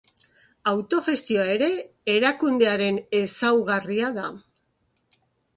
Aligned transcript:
Autogestioa 0.71 1.43
ere 1.57 1.67
erakundearen 2.15 2.97
ezaugarria 3.21 4.11
da. 4.21 4.29